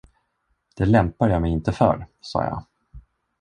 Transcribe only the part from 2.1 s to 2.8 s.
sa jag.